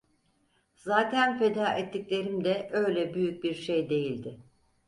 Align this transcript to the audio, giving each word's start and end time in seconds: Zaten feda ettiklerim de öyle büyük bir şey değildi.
Zaten 0.75 1.37
feda 1.39 1.73
ettiklerim 1.77 2.43
de 2.43 2.69
öyle 2.71 3.13
büyük 3.13 3.43
bir 3.43 3.53
şey 3.53 3.89
değildi. 3.89 4.39